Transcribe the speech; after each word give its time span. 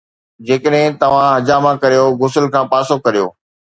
جيڪڏهن 0.47 0.97
توهان 1.03 1.29
حجامہ 1.35 1.71
ڪريو، 1.83 2.05
غسل 2.21 2.45
کان 2.53 2.65
پاسو 2.73 2.95
ڪريو 3.05 3.25